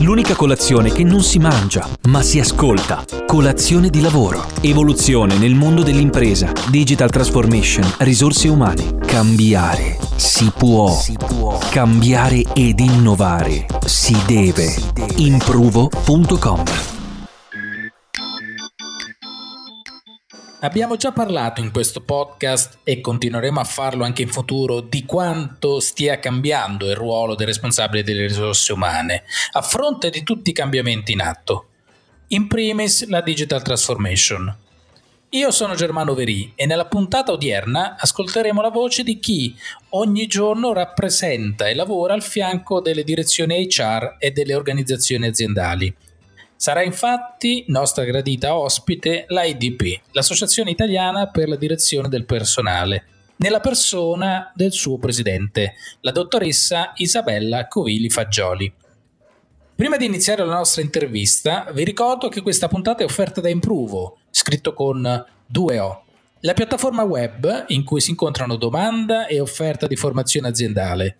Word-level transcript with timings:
L'unica 0.00 0.34
colazione 0.34 0.92
che 0.92 1.02
non 1.02 1.22
si 1.22 1.38
mangia, 1.38 1.86
ma 2.08 2.22
si 2.22 2.38
ascolta. 2.38 3.04
Colazione 3.26 3.90
di 3.90 4.00
lavoro. 4.00 4.44
Evoluzione 4.60 5.36
nel 5.36 5.54
mondo 5.54 5.82
dell'impresa. 5.82 6.52
Digital 6.70 7.10
transformation. 7.10 7.84
Risorse 7.98 8.48
umane. 8.48 8.98
Cambiare. 9.04 9.98
Si 10.14 10.52
può. 10.56 10.90
Si 10.92 11.16
può. 11.16 11.58
Cambiare 11.70 12.44
ed 12.54 12.78
innovare. 12.78 13.66
Si 13.84 14.16
deve. 14.24 14.72
Improvo.com 15.16 16.97
Abbiamo 20.60 20.96
già 20.96 21.12
parlato 21.12 21.60
in 21.60 21.70
questo 21.70 22.00
podcast 22.00 22.78
e 22.82 23.00
continueremo 23.00 23.60
a 23.60 23.64
farlo 23.64 24.02
anche 24.02 24.22
in 24.22 24.28
futuro 24.28 24.80
di 24.80 25.04
quanto 25.04 25.78
stia 25.78 26.18
cambiando 26.18 26.86
il 26.86 26.96
ruolo 26.96 27.36
del 27.36 27.46
responsabile 27.46 28.02
delle 28.02 28.26
risorse 28.26 28.72
umane 28.72 29.22
a 29.52 29.62
fronte 29.62 30.10
di 30.10 30.24
tutti 30.24 30.50
i 30.50 30.52
cambiamenti 30.52 31.12
in 31.12 31.20
atto. 31.20 31.66
In 32.28 32.48
primis 32.48 33.06
la 33.06 33.20
digital 33.20 33.62
transformation. 33.62 34.52
Io 35.28 35.50
sono 35.52 35.76
Germano 35.76 36.14
Verì 36.14 36.50
e 36.56 36.66
nella 36.66 36.86
puntata 36.86 37.30
odierna 37.30 37.94
ascolteremo 37.96 38.60
la 38.60 38.70
voce 38.70 39.04
di 39.04 39.20
chi 39.20 39.56
ogni 39.90 40.26
giorno 40.26 40.72
rappresenta 40.72 41.68
e 41.68 41.74
lavora 41.76 42.14
al 42.14 42.22
fianco 42.22 42.80
delle 42.80 43.04
direzioni 43.04 43.68
HR 43.70 44.16
e 44.18 44.32
delle 44.32 44.56
organizzazioni 44.56 45.28
aziendali 45.28 45.94
Sarà 46.60 46.82
infatti 46.82 47.66
nostra 47.68 48.02
gradita 48.02 48.56
ospite 48.56 49.26
l'IDP, 49.28 50.00
l'Associazione 50.10 50.72
Italiana 50.72 51.28
per 51.28 51.48
la 51.48 51.54
Direzione 51.54 52.08
del 52.08 52.24
Personale, 52.24 53.04
nella 53.36 53.60
persona 53.60 54.50
del 54.56 54.72
suo 54.72 54.98
presidente, 54.98 55.74
la 56.00 56.10
dottoressa 56.10 56.94
Isabella 56.96 57.68
Covili 57.68 58.10
Fagioli. 58.10 58.72
Prima 59.72 59.96
di 59.96 60.06
iniziare 60.06 60.44
la 60.44 60.56
nostra 60.56 60.82
intervista, 60.82 61.70
vi 61.72 61.84
ricordo 61.84 62.26
che 62.28 62.42
questa 62.42 62.66
puntata 62.66 63.02
è 63.02 63.06
offerta 63.06 63.40
da 63.40 63.48
Improvo, 63.48 64.18
scritto 64.28 64.74
con 64.74 65.26
due 65.46 65.78
O, 65.78 66.06
la 66.40 66.54
piattaforma 66.54 67.04
web 67.04 67.66
in 67.68 67.84
cui 67.84 68.00
si 68.00 68.10
incontrano 68.10 68.56
domanda 68.56 69.28
e 69.28 69.38
offerta 69.38 69.86
di 69.86 69.94
formazione 69.94 70.48
aziendale 70.48 71.18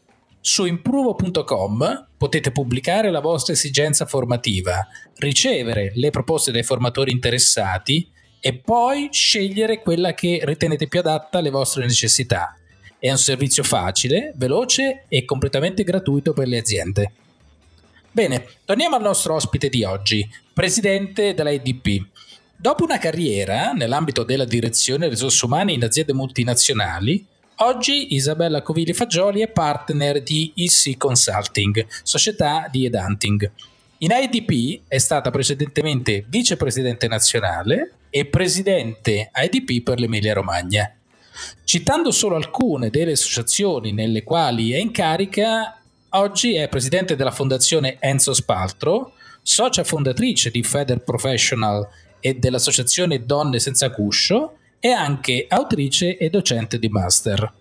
su 0.49 0.65
improvo.com 0.65 2.07
potete 2.17 2.53
pubblicare 2.53 3.11
la 3.11 3.21
vostra 3.21 3.53
esigenza 3.53 4.07
formativa, 4.07 4.89
ricevere 5.17 5.93
le 5.95 6.09
proposte 6.09 6.51
dai 6.51 6.63
formatori 6.63 7.13
interessati 7.13 8.11
e 8.41 8.55
poi 8.55 9.11
scegliere 9.13 9.83
quella 9.83 10.15
che 10.15 10.41
ritenete 10.45 10.89
più 10.89 11.01
adatta 11.01 11.37
alle 11.37 11.51
vostre 11.51 11.85
necessità. 11.85 12.57
È 12.99 13.11
un 13.11 13.19
servizio 13.19 13.63
facile, 13.63 14.33
veloce 14.37 15.05
e 15.09 15.27
completamente 15.27 15.85
gratuito 15.85 16.33
per 16.33 16.49
le 16.49 16.57
aziende. 16.57 17.13
Bene, 18.11 18.47
torniamo 18.65 18.97
al 18.97 19.03
nostro 19.03 19.35
ospite 19.35 19.69
di 19.69 19.85
oggi, 19.85 20.27
presidente 20.55 21.35
della 21.35 21.51
IDP. 21.51 22.07
Dopo 22.57 22.85
una 22.85 22.97
carriera 22.97 23.73
nell'ambito 23.73 24.23
della 24.23 24.47
direzione 24.47 25.11
risorse 25.11 25.45
umane 25.45 25.73
in 25.73 25.85
aziende 25.85 26.15
multinazionali, 26.15 27.27
Oggi 27.61 28.15
Isabella 28.15 28.63
Covili 28.63 28.93
Fagioli 28.93 29.41
è 29.41 29.49
partner 29.49 30.23
di 30.23 30.53
EC 30.55 30.97
Consulting, 30.97 31.89
società 32.05 32.69
di 32.71 32.85
headhunting. 32.85 33.51
In 33.99 34.11
IDP 34.13 34.83
è 34.87 34.99
stata 34.99 35.33
precedentemente 35.33 36.25
vicepresidente 36.29 37.09
nazionale 37.09 37.95
e 38.11 38.27
presidente 38.27 39.33
IDP 39.35 39.83
per 39.83 39.99
l'Emilia 39.99 40.35
Romagna. 40.35 40.95
Citando 41.65 42.13
solo 42.13 42.37
alcune 42.37 42.91
delle 42.91 43.13
associazioni 43.13 43.91
nelle 43.91 44.23
quali 44.23 44.71
è 44.71 44.79
in 44.79 44.93
carica, 44.93 45.81
oggi 46.11 46.55
è 46.55 46.69
presidente 46.69 47.17
della 47.17 47.33
fondazione 47.33 47.97
Enzo 47.99 48.35
Spaltro, 48.35 49.15
socia 49.43 49.83
fondatrice 49.83 50.53
di 50.53 50.63
Feder 50.63 51.03
Professional 51.03 51.85
e 52.21 52.35
dell'associazione 52.35 53.25
Donne 53.27 53.59
Senza 53.59 53.91
Cuscio 53.91 54.59
è 54.81 54.91
anche 54.91 55.47
autrice 55.49 56.17
e 56.17 56.31
docente 56.31 56.79
di 56.79 56.89
master. 56.89 57.53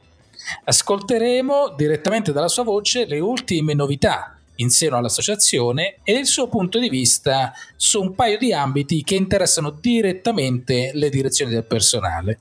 Ascolteremo 0.63 1.73
direttamente 1.75 2.31
dalla 2.31 2.47
sua 2.47 2.63
voce 2.63 3.05
le 3.05 3.19
ultime 3.19 3.73
novità 3.73 4.37
in 4.59 4.69
seno 4.69 4.97
all'associazione 4.97 5.97
e 6.03 6.13
il 6.13 6.25
suo 6.25 6.47
punto 6.47 6.79
di 6.79 6.89
vista 6.89 7.53
su 7.75 8.01
un 8.01 8.15
paio 8.15 8.37
di 8.37 8.53
ambiti 8.53 9.03
che 9.03 9.15
interessano 9.15 9.71
direttamente 9.71 10.91
le 10.93 11.09
direzioni 11.09 11.51
del 11.51 11.65
personale. 11.65 12.39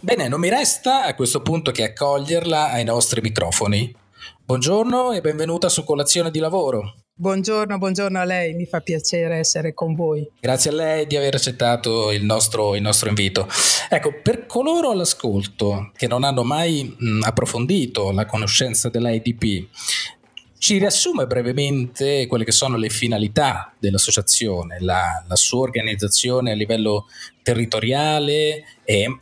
Bene, 0.00 0.28
non 0.28 0.40
mi 0.40 0.48
resta 0.48 1.04
a 1.04 1.14
questo 1.14 1.42
punto 1.42 1.70
che 1.70 1.84
accoglierla 1.84 2.70
ai 2.70 2.84
nostri 2.84 3.20
microfoni. 3.20 3.94
Buongiorno 4.44 5.12
e 5.12 5.20
benvenuta 5.20 5.68
su 5.68 5.84
Colazione 5.84 6.30
di 6.30 6.40
Lavoro. 6.40 7.01
Buongiorno, 7.14 7.76
buongiorno 7.76 8.18
a 8.18 8.24
lei, 8.24 8.54
mi 8.54 8.64
fa 8.64 8.80
piacere 8.80 9.36
essere 9.36 9.74
con 9.74 9.94
voi. 9.94 10.26
Grazie 10.40 10.70
a 10.70 10.74
lei 10.74 11.06
di 11.06 11.14
aver 11.14 11.34
accettato 11.34 12.10
il 12.10 12.24
nostro, 12.24 12.74
il 12.74 12.80
nostro 12.80 13.10
invito. 13.10 13.46
Ecco, 13.90 14.22
per 14.22 14.46
coloro 14.46 14.90
all'ascolto 14.90 15.92
che 15.94 16.06
non 16.06 16.24
hanno 16.24 16.42
mai 16.42 16.96
mh, 16.98 17.20
approfondito 17.24 18.12
la 18.12 18.24
conoscenza 18.24 18.88
dell'IDP, 18.88 19.68
ci 20.56 20.78
riassume 20.78 21.26
brevemente 21.26 22.26
quelle 22.26 22.44
che 22.44 22.52
sono 22.52 22.78
le 22.78 22.88
finalità 22.88 23.74
dell'associazione, 23.78 24.78
la, 24.80 25.22
la 25.28 25.36
sua 25.36 25.60
organizzazione 25.60 26.52
a 26.52 26.54
livello 26.54 27.08
territoriale 27.42 28.64
e, 28.84 29.18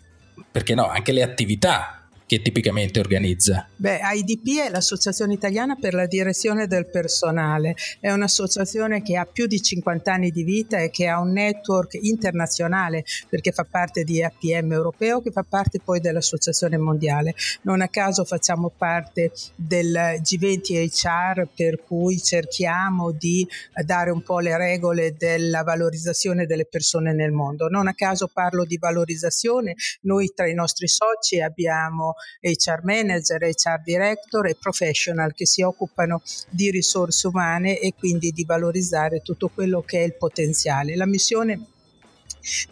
perché 0.48 0.74
no, 0.74 0.86
anche 0.88 1.10
le 1.10 1.22
attività 1.22 1.99
che 2.30 2.42
tipicamente 2.42 3.00
organizza? 3.00 3.68
Beh, 3.74 3.98
IDP 4.14 4.60
è 4.64 4.70
l'Associazione 4.70 5.32
Italiana 5.32 5.74
per 5.74 5.94
la 5.94 6.06
Direzione 6.06 6.68
del 6.68 6.88
Personale, 6.88 7.74
è 7.98 8.12
un'associazione 8.12 9.02
che 9.02 9.16
ha 9.16 9.24
più 9.24 9.48
di 9.48 9.60
50 9.60 10.12
anni 10.12 10.30
di 10.30 10.44
vita 10.44 10.78
e 10.78 10.90
che 10.90 11.08
ha 11.08 11.18
un 11.18 11.32
network 11.32 11.98
internazionale 12.00 13.04
perché 13.28 13.50
fa 13.50 13.66
parte 13.68 14.04
di 14.04 14.22
APM 14.22 14.70
europeo 14.70 15.20
che 15.20 15.32
fa 15.32 15.42
parte 15.42 15.80
poi 15.82 15.98
dell'Associazione 15.98 16.78
Mondiale. 16.78 17.34
Non 17.62 17.80
a 17.80 17.88
caso 17.88 18.24
facciamo 18.24 18.70
parte 18.76 19.32
del 19.56 20.20
G20 20.22 20.88
HR 20.88 21.48
per 21.52 21.82
cui 21.82 22.22
cerchiamo 22.22 23.10
di 23.10 23.44
dare 23.84 24.12
un 24.12 24.22
po' 24.22 24.38
le 24.38 24.56
regole 24.56 25.16
della 25.18 25.64
valorizzazione 25.64 26.46
delle 26.46 26.66
persone 26.66 27.12
nel 27.12 27.32
mondo. 27.32 27.66
Non 27.66 27.88
a 27.88 27.94
caso 27.94 28.30
parlo 28.32 28.64
di 28.64 28.78
valorizzazione, 28.78 29.74
noi 30.02 30.30
tra 30.32 30.48
i 30.48 30.54
nostri 30.54 30.86
soci 30.86 31.40
abbiamo 31.40 32.14
HR 32.40 32.80
manager, 32.82 33.42
HR 33.42 33.82
director 33.82 34.46
e 34.46 34.56
professional 34.58 35.32
che 35.32 35.46
si 35.46 35.62
occupano 35.62 36.22
di 36.48 36.70
risorse 36.70 37.26
umane 37.26 37.78
e 37.78 37.94
quindi 37.96 38.30
di 38.30 38.44
valorizzare 38.44 39.20
tutto 39.20 39.48
quello 39.48 39.82
che 39.82 40.00
è 40.00 40.04
il 40.04 40.16
potenziale. 40.16 40.96
La 40.96 41.06
missione 41.06 41.78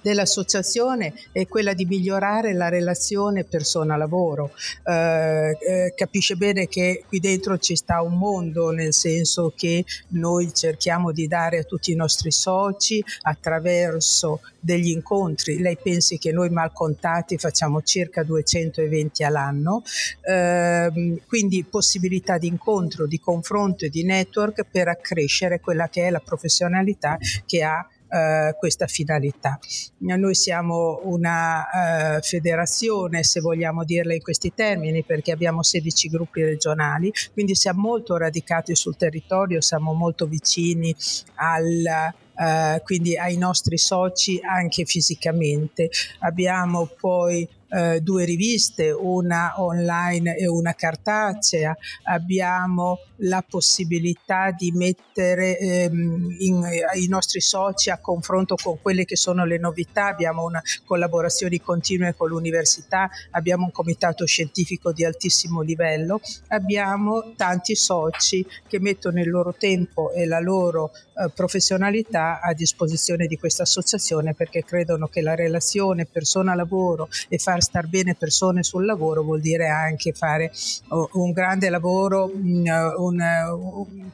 dell'associazione 0.00 1.14
è 1.32 1.46
quella 1.46 1.74
di 1.74 1.84
migliorare 1.84 2.54
la 2.54 2.68
relazione 2.68 3.44
persona-lavoro. 3.44 4.52
Eh, 4.84 5.56
eh, 5.60 5.94
capisce 5.94 6.36
bene 6.36 6.66
che 6.68 7.04
qui 7.06 7.20
dentro 7.20 7.58
ci 7.58 7.76
sta 7.76 8.02
un 8.02 8.18
mondo, 8.18 8.70
nel 8.70 8.92
senso 8.92 9.52
che 9.56 9.84
noi 10.08 10.52
cerchiamo 10.52 11.12
di 11.12 11.26
dare 11.26 11.58
a 11.58 11.64
tutti 11.64 11.92
i 11.92 11.96
nostri 11.96 12.30
soci 12.30 13.02
attraverso 13.22 14.40
degli 14.60 14.90
incontri. 14.90 15.58
Lei 15.58 15.78
pensi 15.80 16.18
che 16.18 16.32
noi 16.32 16.50
mal 16.50 16.72
contati 16.72 17.38
facciamo 17.38 17.82
circa 17.82 18.22
200 18.22 18.80
eventi 18.80 19.24
all'anno, 19.24 19.82
eh, 20.22 21.22
quindi 21.26 21.64
possibilità 21.64 22.38
di 22.38 22.48
incontro, 22.48 23.06
di 23.06 23.20
confronto 23.20 23.84
e 23.84 23.88
di 23.88 24.04
network 24.04 24.64
per 24.70 24.88
accrescere 24.88 25.60
quella 25.60 25.88
che 25.88 26.06
è 26.06 26.10
la 26.10 26.20
professionalità 26.20 27.16
che 27.46 27.62
ha 27.62 27.86
eh, 28.08 28.54
questa 28.58 28.86
finalità. 28.86 29.58
Noi 29.98 30.34
siamo 30.34 31.00
una 31.04 32.16
eh, 32.16 32.20
federazione, 32.20 33.22
se 33.22 33.40
vogliamo 33.40 33.84
dirla 33.84 34.14
in 34.14 34.22
questi 34.22 34.52
termini, 34.54 35.04
perché 35.04 35.32
abbiamo 35.32 35.62
16 35.62 36.08
gruppi 36.08 36.42
regionali, 36.42 37.12
quindi 37.32 37.54
siamo 37.54 37.80
molto 37.80 38.16
radicati 38.16 38.74
sul 38.74 38.96
territorio, 38.96 39.60
siamo 39.60 39.92
molto 39.92 40.26
vicini 40.26 40.94
al 41.34 42.14
Uh, 42.38 42.80
quindi 42.84 43.18
ai 43.18 43.36
nostri 43.36 43.76
soci 43.78 44.38
anche 44.40 44.84
fisicamente. 44.84 45.90
Abbiamo 46.20 46.86
poi 46.86 47.48
eh, 47.68 48.00
due 48.00 48.24
riviste, 48.24 48.90
una 48.90 49.54
online 49.56 50.36
e 50.36 50.48
una 50.48 50.74
cartacea, 50.74 51.76
abbiamo 52.04 52.98
la 53.22 53.44
possibilità 53.46 54.50
di 54.56 54.72
mettere 54.72 55.58
ehm, 55.58 56.36
in, 56.38 56.68
i 56.94 57.08
nostri 57.08 57.40
soci 57.40 57.90
a 57.90 57.98
confronto 57.98 58.56
con 58.56 58.80
quelle 58.80 59.04
che 59.04 59.16
sono 59.16 59.44
le 59.44 59.58
novità, 59.58 60.06
abbiamo 60.06 60.44
una 60.44 60.62
collaborazione 60.84 61.60
continue 61.60 62.14
con 62.14 62.28
l'università, 62.28 63.10
abbiamo 63.32 63.64
un 63.64 63.72
comitato 63.72 64.24
scientifico 64.24 64.92
di 64.92 65.04
altissimo 65.04 65.60
livello, 65.60 66.20
abbiamo 66.48 67.32
tanti 67.36 67.74
soci 67.74 68.46
che 68.66 68.80
mettono 68.80 69.20
il 69.20 69.28
loro 69.28 69.54
tempo 69.54 70.12
e 70.12 70.26
la 70.26 70.40
loro 70.40 70.92
eh, 70.94 71.30
professionalità 71.34 72.40
a 72.40 72.52
disposizione 72.52 73.26
di 73.26 73.36
questa 73.36 73.62
associazione 73.62 74.34
perché 74.34 74.64
credono 74.64 75.08
che 75.08 75.20
la 75.20 75.34
relazione 75.34 76.06
persona-lavoro 76.06 77.08
e 77.28 77.38
far 77.38 77.57
star 77.60 77.86
bene 77.86 78.14
persone 78.14 78.62
sul 78.62 78.84
lavoro 78.84 79.22
vuol 79.22 79.40
dire 79.40 79.68
anche 79.68 80.12
fare 80.12 80.52
un 80.88 81.32
grande 81.32 81.68
lavoro 81.68 82.30
mm, 82.34 82.66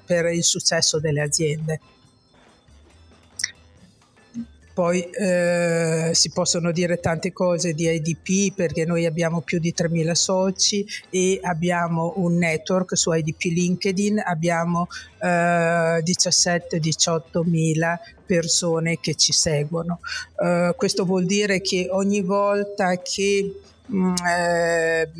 per 0.05 0.27
il 0.27 0.45
successo 0.45 0.99
delle 1.01 1.23
aziende. 1.23 1.81
Poi 4.75 5.09
eh, 5.09 6.11
si 6.13 6.31
possono 6.31 6.73
dire 6.73 6.99
tante 6.99 7.33
cose 7.33 7.75
di 7.75 7.89
IDP 7.89 8.53
perché 8.55 8.85
noi 8.85 9.07
abbiamo 9.07 9.41
più 9.41 9.61
di 9.61 9.73
3.000 9.75 10.11
soci 10.13 10.85
e 11.11 11.39
abbiamo 11.43 12.15
un 12.17 12.37
network 12.37 12.97
su 12.97 13.13
IDP 13.13 13.45
LinkedIn, 13.45 14.21
abbiamo 14.25 14.89
eh, 15.23 16.03
17-18 16.03 17.49
mila 17.49 17.99
persone 18.27 18.99
che 18.99 19.15
ci 19.15 19.33
seguono. 19.33 20.01
Uh, 20.37 20.75
questo 20.75 21.05
vuol 21.05 21.25
dire 21.25 21.61
che 21.61 21.89
ogni 21.91 22.23
volta 22.23 22.97
che 22.97 23.61
mh, 23.87 23.97
mm, 23.97 24.15
eh, 24.27 25.11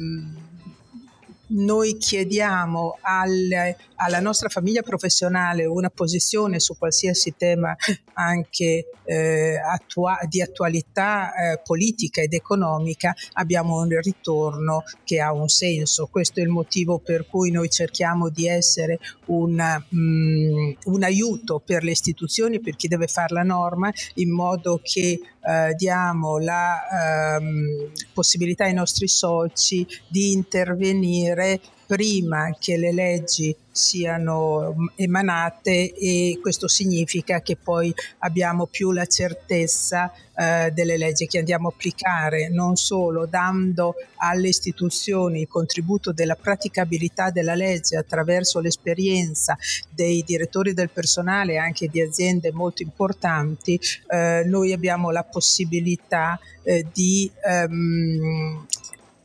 noi 1.47 1.97
chiediamo 1.97 2.99
alle, 3.03 3.77
alla 3.97 4.21
nostra 4.21 4.49
famiglia 4.49 4.83
professionale 4.83 5.65
una 5.65 5.91
posizione 5.91 6.61
su 6.61 6.77
qualsiasi 6.77 7.35
tema 7.37 7.75
anche 8.15 8.87
eh, 9.05 9.57
attua- 9.59 10.19
di 10.29 10.41
attualità 10.41 11.33
eh, 11.35 11.61
politica 11.63 12.21
ed 12.21 12.33
economica, 12.33 13.15
abbiamo 13.35 13.81
un 13.81 13.99
ritorno 14.01 14.83
che 15.05 15.21
ha 15.21 15.33
un 15.33 15.49
senso. 15.49 16.09
Questo 16.11 16.41
è 16.41 16.43
il 16.43 16.49
motivo 16.49 16.99
per 16.99 17.27
cui 17.27 17.51
noi 17.51 17.69
cerchiamo 17.69 18.29
di 18.29 18.49
essere 18.49 18.99
una, 19.27 19.85
mh, 19.89 19.99
mm, 19.99 20.73
un 20.85 21.03
aiuto 21.03 21.61
per 21.65 21.83
le 21.83 21.91
istituzioni, 21.91 22.61
per 22.61 22.77
chi 22.77 22.89
deve 22.89 23.07
fare 23.07 23.35
la 23.35 23.43
norma, 23.43 23.93
in 24.15 24.31
modo 24.31 24.81
che 24.83 25.21
eh, 25.47 25.75
diamo 25.77 26.39
la 26.39 27.37
ehm, 27.37 27.91
possibilità 28.13 28.65
ai 28.65 28.75
nostri 28.75 29.09
soci 29.09 29.87
di 30.09 30.33
intervenire 30.33 31.61
prima 31.95 32.57
che 32.59 32.77
le 32.77 32.93
leggi 32.93 33.57
siano 33.71 34.75
emanate 34.97 35.95
e 35.95 36.41
questo 36.43 36.67
significa 36.67 37.41
che 37.41 37.57
poi 37.57 37.95
abbiamo 38.19 38.67
più 38.67 38.91
la 38.91 39.07
certezza 39.07 40.13
eh, 40.37 40.73
delle 40.73 40.97
leggi 40.97 41.29
che 41.29 41.39
andiamo 41.39 41.69
a 41.69 41.73
applicare, 41.73 42.49
non 42.49 42.75
solo 42.75 43.27
dando 43.27 43.95
alle 44.17 44.49
istituzioni 44.49 45.43
il 45.43 45.49
contributo 45.49 46.13
della 46.13 46.35
praticabilità 46.35 47.31
della 47.31 47.55
legge 47.55 47.97
attraverso 47.97 48.59
l'esperienza 48.59 49.57
dei 49.89 50.25
direttori 50.25 50.75
del 50.75 50.91
personale 50.91 51.59
anche 51.59 51.87
di 51.87 52.03
aziende 52.03 52.51
molto 52.51 52.83
importanti, 52.83 53.79
eh, 54.09 54.43
noi 54.47 54.73
abbiamo 54.73 55.13
la 55.13 55.23
possibilità 55.23 56.41
eh, 56.65 56.85
di 56.93 57.31
ehm, 57.45 58.67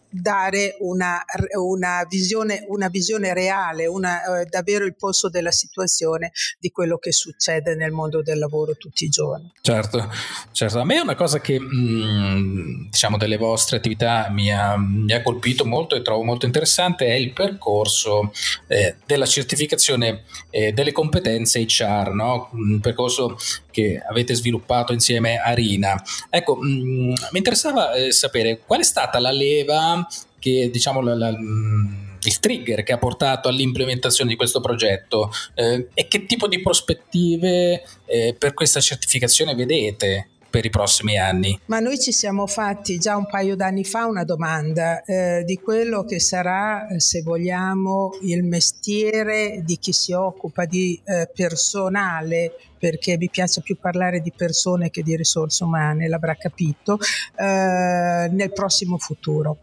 dare 0.09 0.75
una, 0.79 1.23
una, 1.57 2.05
visione, 2.09 2.65
una 2.67 2.87
visione 2.89 3.33
reale, 3.33 3.85
una, 3.85 4.41
eh, 4.41 4.45
davvero 4.45 4.85
il 4.85 4.95
polso 4.95 5.29
della 5.29 5.51
situazione 5.51 6.31
di 6.59 6.71
quello 6.71 6.97
che 6.97 7.11
succede 7.11 7.75
nel 7.75 7.91
mondo 7.91 8.21
del 8.21 8.39
lavoro 8.39 8.75
tutti 8.75 9.05
i 9.05 9.09
giorni. 9.09 9.51
Certo, 9.61 10.09
certo. 10.51 10.79
a 10.79 10.83
me 10.83 10.95
è 10.95 11.01
una 11.01 11.15
cosa 11.15 11.39
che 11.39 11.59
mh, 11.59 11.65
mm, 11.65 12.89
diciamo 12.89 13.17
delle 13.17 13.37
vostre 13.37 13.77
attività 13.77 14.29
mi 14.29 14.51
ha, 14.51 14.75
mi 14.77 15.13
ha, 15.13 15.21
colpito 15.21 15.65
molto 15.65 15.95
e 15.95 16.01
trovo 16.01 16.23
molto 16.23 16.45
interessante 16.45 17.05
è 17.05 17.13
il 17.13 17.33
percorso 17.33 18.31
eh, 18.67 18.95
della 19.05 19.25
certificazione 19.25 20.23
eh, 20.49 20.71
delle 20.71 20.91
competenze 20.91 21.59
HR, 21.61 22.13
no? 22.13 22.49
un 22.53 22.79
percorso 22.79 23.37
che 23.79 24.01
avete 24.07 24.33
sviluppato 24.33 24.93
insieme 24.93 25.37
a 25.37 25.53
Rina. 25.53 26.01
Ecco, 26.29 26.55
mh, 26.55 27.13
mi 27.31 27.37
interessava 27.37 27.93
eh, 27.93 28.11
sapere 28.11 28.61
qual 28.65 28.81
è 28.81 28.83
stata 28.83 29.19
la 29.19 29.31
leva 29.31 30.05
che 30.39 30.69
diciamo 30.71 31.01
la, 31.01 31.15
la, 31.15 31.29
il 31.29 32.39
trigger 32.39 32.83
che 32.83 32.93
ha 32.93 32.97
portato 32.97 33.49
all'implementazione 33.49 34.29
di 34.29 34.35
questo 34.35 34.61
progetto 34.61 35.31
eh, 35.53 35.87
e 35.93 36.07
che 36.07 36.25
tipo 36.25 36.47
di 36.47 36.61
prospettive 36.61 37.83
eh, 38.05 38.35
per 38.37 38.53
questa 38.53 38.79
certificazione 38.79 39.55
vedete? 39.55 40.29
Per 40.49 40.65
i 40.65 40.69
prossimi 40.69 41.17
anni? 41.17 41.59
Ma 41.65 41.79
noi 41.79 41.99
ci 41.99 42.11
siamo 42.11 42.47
fatti 42.47 42.97
già 42.97 43.15
un 43.15 43.27
paio 43.27 43.55
d'anni 43.55 43.83
fa 43.83 44.05
una 44.05 44.23
domanda 44.23 45.03
eh, 45.03 45.43
di 45.45 45.57
quello 45.57 46.03
che 46.05 46.19
sarà, 46.19 46.87
se 46.97 47.21
vogliamo, 47.21 48.11
il 48.21 48.43
mestiere 48.43 49.61
di 49.63 49.77
chi 49.77 49.93
si 49.93 50.13
occupa 50.13 50.65
di 50.65 50.99
eh, 51.03 51.29
personale 51.33 52.53
perché 52.79 53.17
mi 53.17 53.29
piace 53.29 53.61
più 53.61 53.77
parlare 53.77 54.21
di 54.21 54.31
persone 54.35 54.89
che 54.89 55.03
di 55.03 55.15
risorse 55.15 55.63
umane, 55.63 56.07
l'avrà 56.07 56.35
capito, 56.35 56.97
eh, 57.35 58.29
nel 58.31 58.51
prossimo 58.53 58.97
futuro 58.97 59.57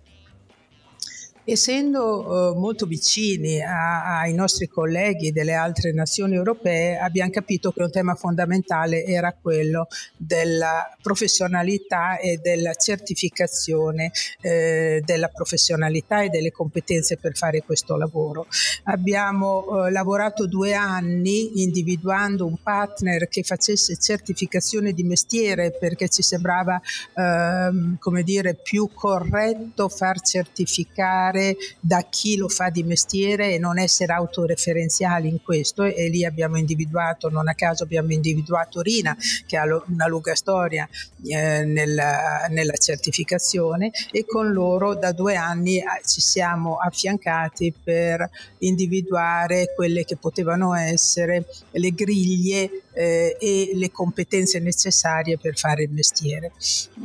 essendo 1.46 2.50
eh, 2.52 2.58
molto 2.58 2.86
vicini 2.86 3.62
a, 3.62 4.18
ai 4.18 4.34
nostri 4.34 4.66
colleghi 4.66 5.30
delle 5.30 5.54
altre 5.54 5.92
nazioni 5.92 6.34
europee, 6.34 6.98
abbiamo 6.98 7.30
capito 7.30 7.70
che 7.70 7.82
un 7.82 7.90
tema 7.90 8.16
fondamentale 8.16 9.04
era 9.04 9.32
quello 9.32 9.86
della 10.16 10.90
professionalità 11.00 12.18
e 12.18 12.38
della 12.42 12.74
certificazione 12.74 14.10
eh, 14.40 15.00
della 15.04 15.28
professionalità 15.28 16.22
e 16.22 16.28
delle 16.30 16.50
competenze 16.50 17.16
per 17.16 17.36
fare 17.36 17.62
questo 17.62 17.96
lavoro. 17.96 18.46
Abbiamo 18.84 19.86
eh, 19.86 19.92
lavorato 19.92 20.48
due 20.48 20.74
anni 20.74 21.62
individuando 21.62 22.44
un 22.44 22.56
partner 22.60 23.28
che 23.28 23.44
facesse 23.44 23.96
certificazione 23.96 24.92
di 24.92 25.04
mestiere 25.04 25.70
perché 25.70 26.08
ci 26.08 26.22
sembrava 26.22 26.80
ehm, 27.14 27.98
come 28.00 28.24
dire 28.24 28.54
più 28.54 28.90
corretto 28.92 29.88
far 29.88 30.20
certificare 30.20 31.35
fare 31.36 31.56
da 31.78 32.06
chi 32.08 32.36
lo 32.36 32.48
fa 32.48 32.70
di 32.70 32.82
mestiere 32.82 33.52
e 33.52 33.58
non 33.58 33.78
essere 33.78 34.12
autoreferenziali 34.14 35.28
in 35.28 35.42
questo 35.42 35.82
e 35.82 36.08
lì 36.08 36.24
abbiamo 36.24 36.56
individuato, 36.56 37.28
non 37.28 37.48
a 37.48 37.54
caso 37.54 37.84
abbiamo 37.84 38.12
individuato 38.12 38.80
Rina 38.80 39.16
che 39.46 39.56
ha 39.56 39.64
una 39.86 40.06
lunga 40.06 40.34
storia 40.34 40.88
eh, 41.24 41.64
nella, 41.64 42.46
nella, 42.48 42.74
certificazione 42.76 43.90
e 44.10 44.24
con 44.24 44.52
loro 44.52 44.94
da 44.94 45.12
due 45.12 45.34
anni 45.34 45.78
eh, 45.78 45.84
ci 46.06 46.20
siamo 46.20 46.76
affiancati 46.76 47.72
per 47.82 48.28
individuare 48.58 49.72
quelle 49.74 50.04
che 50.04 50.16
potevano 50.16 50.74
essere 50.74 51.46
le 51.72 51.90
griglie 51.90 52.82
eh, 52.96 53.36
e 53.38 53.70
le 53.74 53.90
competenze 53.90 54.58
necessarie 54.58 55.36
per 55.36 55.56
fare 55.56 55.82
il 55.82 55.90
mestiere. 55.90 56.52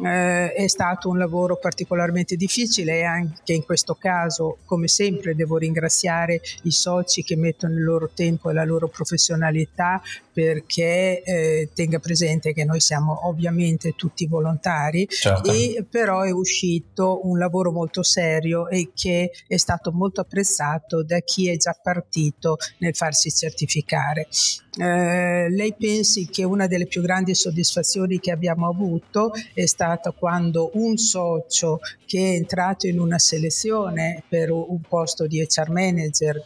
Eh, 0.03 0.53
è 0.53 0.67
stato 0.67 1.09
un 1.09 1.17
lavoro 1.17 1.57
particolarmente 1.57 2.37
difficile 2.37 2.99
e 2.99 3.03
anche 3.03 3.51
in 3.53 3.65
questo 3.65 3.95
caso, 3.95 4.59
come 4.65 4.87
sempre, 4.87 5.35
devo 5.35 5.57
ringraziare 5.57 6.39
i 6.63 6.71
soci 6.71 7.23
che 7.23 7.35
mettono 7.35 7.73
il 7.73 7.83
loro 7.83 8.09
tempo 8.13 8.49
e 8.49 8.53
la 8.53 8.63
loro 8.63 8.87
professionalità 8.87 10.01
perché 10.33 11.21
eh, 11.23 11.69
tenga 11.73 11.99
presente 11.99 12.53
che 12.53 12.63
noi 12.63 12.79
siamo 12.79 13.27
ovviamente 13.27 13.93
tutti 13.95 14.25
volontari 14.27 15.05
certo. 15.09 15.51
e 15.51 15.85
però 15.89 16.21
è 16.21 16.31
uscito 16.31 17.27
un 17.27 17.37
lavoro 17.37 17.71
molto 17.71 18.01
serio 18.01 18.69
e 18.69 18.91
che 18.95 19.31
è 19.45 19.57
stato 19.57 19.91
molto 19.91 20.21
apprezzato 20.21 21.03
da 21.03 21.19
chi 21.19 21.49
è 21.49 21.57
già 21.57 21.77
partito 21.81 22.57
nel 22.77 22.95
farsi 22.95 23.29
certificare. 23.31 24.27
Eh, 24.77 25.49
lei 25.49 25.75
pensi 25.81 26.27
che 26.27 26.43
una 26.43 26.67
delle 26.67 26.85
più 26.85 27.01
grandi 27.01 27.33
soddisfazioni 27.33 28.19
che 28.19 28.29
abbiamo 28.29 28.67
avuto 28.69 29.31
è 29.51 29.65
stata 29.65 30.11
quando 30.11 30.69
un 30.73 30.95
socio 30.97 31.79
che 32.05 32.19
è 32.19 32.35
entrato 32.35 32.85
in 32.85 32.99
una 32.99 33.17
selezione 33.17 34.21
per 34.29 34.51
un 34.51 34.79
posto 34.87 35.25
di 35.25 35.41
HR 35.41 35.71
manager 35.71 36.45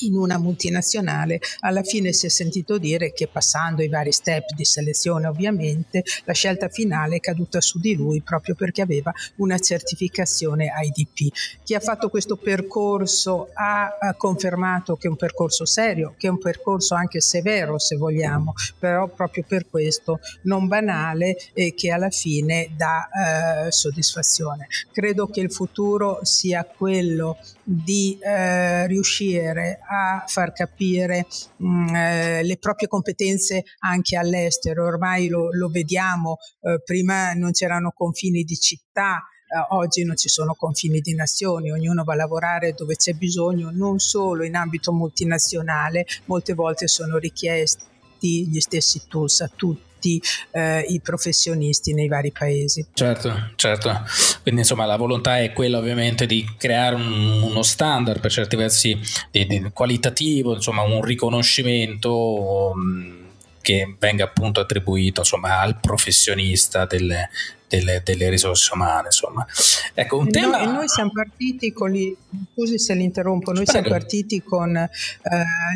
in 0.00 0.16
una 0.16 0.38
multinazionale, 0.38 1.40
alla 1.60 1.82
fine 1.82 2.12
si 2.12 2.26
è 2.26 2.28
sentito 2.28 2.78
dire 2.78 3.12
che 3.12 3.28
passando 3.28 3.82
i 3.82 3.88
vari 3.88 4.12
step 4.12 4.52
di 4.54 4.64
selezione 4.64 5.26
ovviamente, 5.26 6.02
la 6.24 6.32
scelta 6.32 6.68
finale 6.68 7.16
è 7.16 7.20
caduta 7.20 7.60
su 7.60 7.78
di 7.78 7.94
lui 7.94 8.20
proprio 8.22 8.54
perché 8.54 8.82
aveva 8.82 9.12
una 9.36 9.58
certificazione 9.58 10.70
IDP. 10.82 11.32
Chi 11.62 11.74
ha 11.74 11.80
fatto 11.80 12.08
questo 12.08 12.36
percorso 12.36 13.50
ha, 13.54 13.90
confermato 14.16 14.96
che 14.96 15.06
è 15.06 15.10
un 15.10 15.16
percorso 15.16 15.64
serio, 15.64 16.14
che 16.16 16.26
è 16.26 16.30
un 16.30 16.38
percorso 16.38 16.94
anche 16.94 17.20
severo 17.20 17.78
se 17.78 17.96
vogliamo, 17.96 18.54
però 18.78 19.08
proprio 19.08 19.44
per 19.46 19.68
questo 19.68 20.20
non 20.42 20.66
banale 20.66 21.36
e 21.52 21.74
che 21.74 21.90
alla 21.90 22.10
fine 22.10 22.70
dà 22.76 23.66
eh, 23.66 23.72
soddisfazione. 23.72 24.66
Credo 24.92 25.28
che 25.28 25.40
il 25.40 25.52
futuro 25.52 26.20
sia 26.22 26.64
quello 26.64 27.38
di 27.62 28.18
eh, 28.20 28.86
riuscire 28.86 29.73
a 29.80 30.24
far 30.26 30.52
capire 30.52 31.26
mh, 31.56 31.66
mm, 31.66 31.94
eh, 31.94 32.42
le 32.42 32.56
proprie 32.58 32.88
competenze 32.88 33.64
anche 33.80 34.16
all'estero. 34.16 34.84
Ormai 34.84 35.28
lo, 35.28 35.48
lo 35.52 35.68
vediamo, 35.68 36.38
eh, 36.62 36.80
prima 36.84 37.32
non 37.32 37.52
c'erano 37.52 37.92
confini 37.94 38.42
di 38.42 38.56
città, 38.56 39.22
eh, 39.48 39.66
oggi 39.70 40.04
non 40.04 40.16
ci 40.16 40.28
sono 40.28 40.54
confini 40.54 41.00
di 41.00 41.14
nazioni, 41.14 41.70
ognuno 41.70 42.04
va 42.04 42.14
a 42.14 42.16
lavorare 42.16 42.72
dove 42.72 42.96
c'è 42.96 43.12
bisogno, 43.12 43.70
non 43.72 43.98
solo 43.98 44.44
in 44.44 44.56
ambito 44.56 44.92
multinazionale, 44.92 46.06
molte 46.26 46.54
volte 46.54 46.88
sono 46.88 47.18
richiesti 47.18 48.48
gli 48.48 48.60
stessi 48.60 49.02
tools 49.06 49.42
a 49.42 49.50
tutti 49.54 49.93
tutti 50.04 50.22
eh, 50.50 50.80
i 50.88 51.00
professionisti 51.00 51.94
nei 51.94 52.08
vari 52.08 52.30
paesi. 52.30 52.86
Certo, 52.92 53.50
certo. 53.56 54.02
Quindi 54.42 54.60
insomma 54.60 54.84
la 54.84 54.96
volontà 54.96 55.40
è 55.40 55.52
quella 55.52 55.78
ovviamente 55.78 56.26
di 56.26 56.46
creare 56.58 56.94
un, 56.94 57.42
uno 57.42 57.62
standard 57.62 58.20
per 58.20 58.30
certi 58.30 58.56
versi 58.56 58.98
di, 59.30 59.46
di 59.46 59.70
qualitativo, 59.72 60.54
insomma 60.54 60.82
un 60.82 61.02
riconoscimento. 61.02 62.72
Um, 62.72 63.22
che 63.64 63.96
venga 63.98 64.24
appunto 64.24 64.60
attribuito 64.60 65.20
insomma, 65.20 65.60
al 65.60 65.80
professionista 65.80 66.84
delle, 66.84 67.30
delle, 67.74 68.02
delle, 68.04 68.28
risorse 68.30 68.72
umane. 68.72 69.06
Insomma. 69.06 69.46
Ecco, 69.92 70.18
un 70.18 70.30
tema... 70.30 70.62
noi, 70.62 70.72
noi 70.72 70.88
siamo 70.88 71.10
partiti 71.12 71.72
con 71.72 71.90
gli, 71.90 72.14
scusi 72.52 72.78
se 72.78 72.94
l'interrompo, 72.94 73.52
noi 73.52 73.66
siamo 73.66 73.88
partiti 73.88 74.42
con 74.42 74.76
eh, 74.76 74.88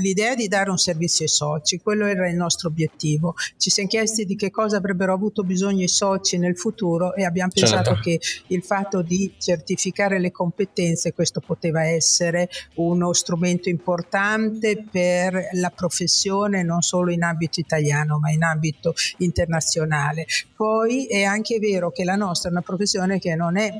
l'idea 0.00 0.34
di 0.34 0.48
dare 0.48 0.70
un 0.70 0.78
servizio 0.78 1.24
ai 1.24 1.30
soci, 1.30 1.80
quello 1.80 2.06
era 2.06 2.28
il 2.28 2.36
nostro 2.36 2.68
obiettivo. 2.68 3.34
Ci 3.56 3.70
siamo 3.70 3.88
chiesti 3.88 4.24
di 4.24 4.36
che 4.36 4.50
cosa 4.50 4.76
avrebbero 4.76 5.12
avuto 5.12 5.42
bisogno 5.42 5.84
i 5.84 5.88
soci 5.88 6.38
nel 6.38 6.56
futuro 6.56 7.14
e 7.14 7.24
abbiamo 7.24 7.50
pensato 7.52 7.94
certo. 7.94 8.00
che 8.00 8.20
il 8.48 8.62
fatto 8.62 9.02
di 9.02 9.34
certificare 9.38 10.18
le 10.18 10.30
competenze, 10.30 11.12
questo 11.12 11.40
poteva 11.40 11.84
essere 11.84 12.48
uno 12.74 13.12
strumento 13.12 13.68
importante 13.68 14.84
per 14.90 15.48
la 15.52 15.70
professione 15.70 16.62
non 16.62 16.82
solo 16.82 17.10
in 17.10 17.22
ambito 17.22 17.60
italiano 17.60 18.18
ma 18.18 18.30
in 18.30 18.42
ambito 18.42 18.94
internazionale. 19.18 20.26
Poi 20.54 21.06
è 21.06 21.22
anche 21.22 21.58
vero 21.58 21.87
vero 21.88 21.90
che 21.90 22.04
la 22.04 22.16
nostra 22.16 22.48
è 22.48 22.52
una 22.52 22.62
professione 22.62 23.18
che 23.18 23.34
non 23.34 23.56
è 23.56 23.72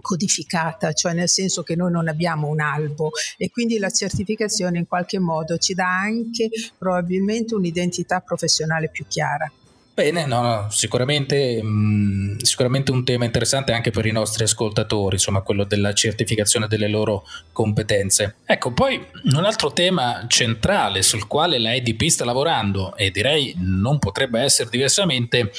codificata, 0.00 0.92
cioè 0.92 1.12
nel 1.12 1.28
senso 1.28 1.62
che 1.62 1.76
noi 1.76 1.90
non 1.90 2.08
abbiamo 2.08 2.48
un 2.48 2.60
albo 2.60 3.10
e 3.36 3.50
quindi 3.50 3.78
la 3.78 3.90
certificazione 3.90 4.78
in 4.78 4.86
qualche 4.86 5.18
modo 5.18 5.58
ci 5.58 5.74
dà 5.74 6.00
anche 6.00 6.48
probabilmente 6.78 7.54
un'identità 7.54 8.20
professionale 8.20 8.88
più 8.88 9.04
chiara. 9.06 9.50
Bene, 9.92 10.24
no, 10.24 10.40
no, 10.40 10.66
sicuramente, 10.70 11.62
mh, 11.62 11.68
mm, 11.68 12.36
sicuramente, 12.38 12.90
un 12.90 13.04
tema 13.04 13.26
interessante 13.26 13.72
anche 13.72 13.90
per 13.90 14.06
i 14.06 14.12
nostri 14.12 14.44
ascoltatori, 14.44 15.16
insomma 15.16 15.42
quello 15.42 15.64
della 15.64 15.92
certificazione 15.92 16.68
delle 16.68 16.88
loro 16.88 17.26
competenze. 17.52 18.36
Ecco, 18.46 18.72
poi 18.72 19.04
un 19.24 19.44
altro 19.44 19.72
tema 19.72 20.24
centrale 20.26 21.02
sul 21.02 21.26
quale 21.26 21.58
la 21.58 21.74
EDP 21.74 22.06
sta 22.06 22.24
lavorando 22.24 22.96
e 22.96 23.10
direi 23.10 23.52
non 23.58 23.98
potrebbe 23.98 24.40
essere 24.40 24.70
diversamente 24.70 25.50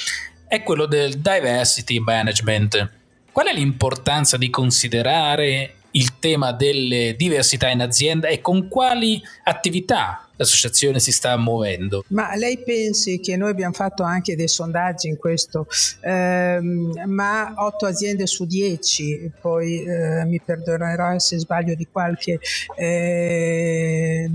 è 0.51 0.63
quello 0.63 0.85
del 0.85 1.19
diversity 1.19 1.99
management. 1.99 2.89
Qual 3.31 3.47
è 3.47 3.53
l'importanza 3.53 4.35
di 4.35 4.49
considerare 4.49 5.75
il 5.91 6.19
tema 6.19 6.51
delle 6.51 7.15
diversità 7.17 7.69
in 7.69 7.81
azienda 7.81 8.27
e 8.27 8.41
con 8.41 8.67
quali 8.67 9.21
attività 9.43 10.25
l'associazione 10.41 10.99
si 10.99 11.11
sta 11.11 11.37
muovendo. 11.37 12.03
Ma 12.07 12.35
lei 12.35 12.57
pensi 12.57 13.19
che 13.19 13.37
noi 13.37 13.51
abbiamo 13.51 13.73
fatto 13.73 14.01
anche 14.01 14.35
dei 14.35 14.47
sondaggi 14.47 15.07
in 15.07 15.17
questo, 15.17 15.67
ehm, 16.01 17.03
ma 17.05 17.53
8 17.55 17.85
aziende 17.85 18.25
su 18.25 18.45
10, 18.45 19.31
poi 19.39 19.83
eh, 19.83 20.25
mi 20.25 20.41
perdonerò 20.43 21.19
se 21.19 21.37
sbaglio 21.37 21.75
di 21.75 21.87
qualche 21.91 22.39
eh, 22.75 24.29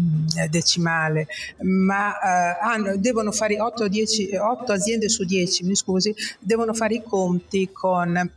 decimale, 0.48 1.26
ma 1.62 2.14
eh, 2.14 2.58
hanno, 2.62 2.96
devono 2.96 3.32
fare 3.32 3.60
8, 3.60 3.88
10, 3.88 4.36
8 4.36 4.72
aziende 4.72 5.08
su 5.08 5.24
10, 5.24 5.64
mi 5.64 5.74
scusi, 5.74 6.14
devono 6.38 6.72
fare 6.72 6.94
i 6.94 7.02
conti 7.02 7.70
con 7.72 8.30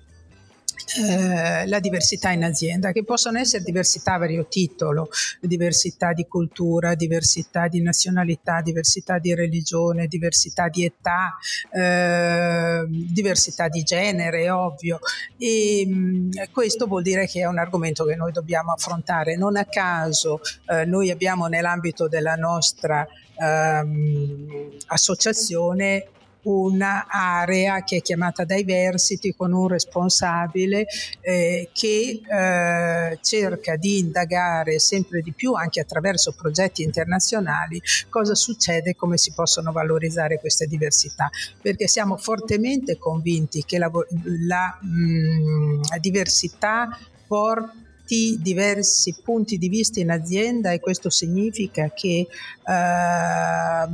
eh, 0.98 1.68
la 1.68 1.80
diversità 1.80 2.32
in 2.32 2.44
azienda, 2.44 2.92
che 2.92 3.04
possono 3.04 3.38
essere 3.38 3.64
diversità 3.64 4.14
a 4.14 4.18
vario 4.18 4.48
titolo, 4.48 5.10
diversità 5.40 6.14
di 6.14 6.26
cultura, 6.28 6.96
diversità 6.96 7.68
di 7.68 7.82
nazionalità, 7.82 8.62
diversità 8.62 9.20
di 9.20 9.36
religione, 9.36 10.08
diversità 10.08 10.68
di 10.68 10.86
età, 10.86 11.38
eh, 11.72 12.86
diversità 12.88 13.68
di 13.68 13.84
genere, 13.84 14.50
ovvio. 14.50 15.00
E 15.38 15.86
mh, 15.86 15.94
mm, 15.94 16.32
questo 16.52 16.88
vuol 16.88 17.04
dire 17.04 17.28
che 17.28 17.42
è 17.42 17.46
un 17.46 17.60
argomento 17.60 18.06
che 18.06 18.16
noi 18.16 18.32
dobbiamo 18.32 18.72
affrontare. 18.72 19.38
Non 19.38 19.58
a 19.58 19.66
caso 19.66 20.42
eh, 20.68 20.86
noi 20.86 21.12
abbiamo 21.12 21.48
nell'ambito 21.48 22.08
della 22.08 22.36
nostra 22.36 23.08
ehm, 23.40 24.70
associazione 24.88 26.08
un'area 26.50 27.84
che 27.84 27.98
è 27.98 28.02
chiamata 28.02 28.44
diversity 28.44 29.34
con 29.36 29.54
un 29.54 29.68
responsabile 29.68 30.88
eh, 31.22 31.70
che 31.74 32.22
eh, 32.28 33.20
cerca 33.22 33.76
di 33.76 34.00
indagare 34.00 34.80
sempre 34.80 35.22
di 35.22 35.32
più 35.34 35.54
anche 35.54 35.80
attraverso 35.80 36.34
progetti 36.34 36.84
internazionali 36.84 37.82
cosa 38.10 38.36
succede 38.36 38.92
e 38.92 38.96
come 38.96 39.18
si 39.18 39.32
possono 39.34 39.72
valorizzare 39.72 40.40
queste 40.40 40.66
diversità. 40.66 41.30
Perché 41.62 41.88
siamo 41.88 42.18
fortemente 42.18 42.98
convinti 42.98 43.64
che 43.66 43.78
la, 43.78 43.92
la, 44.48 44.78
mh, 44.82 45.82
la 45.90 45.98
diversità 46.00 46.98
porta 47.28 47.88
diversi 48.42 49.16
punti 49.24 49.58
di 49.58 49.70
vista 49.70 50.00
in 50.00 50.10
azienda 50.10 50.72
e 50.72 50.80
questo 50.80 51.10
significa 51.10 51.92
che 51.94 52.28
uh, 52.28 53.92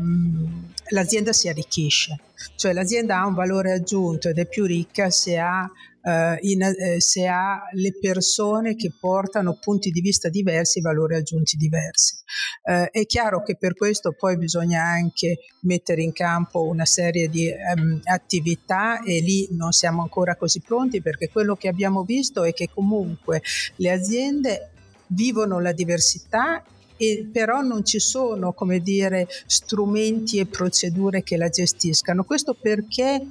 l'azienda 0.90 1.34
si 1.34 1.50
arricchisce, 1.50 2.20
cioè 2.56 2.74
l'azienda 2.74 3.20
ha 3.20 3.26
un 3.26 3.34
valore 3.34 3.72
aggiunto 3.74 4.30
ed 4.30 4.38
è 4.38 4.48
più 4.48 4.66
ricca 4.66 5.10
se 5.10 5.38
ha, 5.38 5.70
uh, 6.06 6.38
in, 6.42 6.62
uh, 6.62 7.00
se 7.00 7.26
ha 7.26 7.64
le 7.74 7.98
persone 8.00 8.76
che 8.76 8.94
portano 8.98 9.58
punti 9.60 9.90
di 9.90 10.02
vista 10.02 10.30
diversi, 10.30 10.82
valori 10.82 11.16
aggiunti 11.16 11.58
diversi. 11.58 12.16
Uh, 12.64 12.90
è 12.92 13.06
chiaro 13.06 13.42
che 13.44 13.58
per 13.58 13.76
questo 13.76 14.14
poi 14.18 14.38
bisogna 14.38 14.84
anche 14.84 15.40
mettere 15.62 16.02
in 16.02 16.14
campo 16.14 16.64
una 16.64 16.86
serie 16.86 17.28
di 17.28 17.52
um, 17.76 18.00
attività 18.04 19.02
e 19.04 19.20
lì 19.20 19.48
non 19.52 19.72
siamo 19.72 20.02
ancora 20.02 20.36
così 20.36 20.62
pronti 20.62 21.02
perché 21.02 21.30
quello 21.30 21.56
che 21.56 21.68
abbiamo 21.68 22.04
visto 22.04 22.44
è 22.44 22.54
che 22.54 22.70
comunque 22.74 23.42
le 23.78 23.92
aziende 23.92 24.70
vivono 25.08 25.60
la 25.60 25.72
diversità 25.72 26.64
e 26.98 27.28
però 27.32 27.62
non 27.62 27.84
ci 27.84 28.00
sono, 28.00 28.54
come 28.54 28.80
dire, 28.80 29.28
strumenti 29.46 30.40
e 30.40 30.46
procedure 30.46 31.24
che 31.24 31.36
la 31.36 31.50
gestiscano. 31.50 32.24
Questo 32.24 32.54
perché 32.54 33.22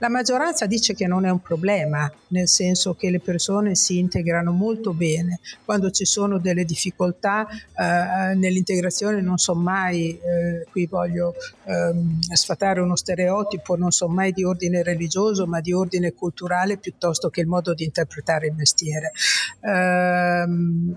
la 0.00 0.08
maggioranza 0.08 0.64
dice 0.64 0.94
che 0.94 1.06
non 1.06 1.26
è 1.26 1.30
un 1.30 1.42
problema, 1.42 2.10
nel 2.28 2.48
senso 2.48 2.94
che 2.94 3.10
le 3.10 3.20
persone 3.20 3.74
si 3.74 3.98
integrano 3.98 4.50
molto 4.50 4.94
bene. 4.94 5.40
Quando 5.62 5.90
ci 5.90 6.06
sono 6.06 6.38
delle 6.38 6.64
difficoltà 6.64 7.46
eh, 7.46 8.34
nell'integrazione 8.34 9.20
non 9.20 9.36
so 9.36 9.54
mai, 9.54 10.18
eh, 10.18 10.66
qui 10.70 10.86
voglio 10.86 11.34
ehm, 11.64 12.18
sfatare 12.32 12.80
uno 12.80 12.96
stereotipo, 12.96 13.76
non 13.76 13.90
so 13.90 14.08
mai 14.08 14.32
di 14.32 14.42
ordine 14.42 14.82
religioso, 14.82 15.46
ma 15.46 15.60
di 15.60 15.74
ordine 15.74 16.14
culturale 16.14 16.78
piuttosto 16.78 17.28
che 17.28 17.42
il 17.42 17.46
modo 17.46 17.74
di 17.74 17.84
interpretare 17.84 18.46
il 18.46 18.54
mestiere. 18.54 19.12
Ehm, 19.60 20.96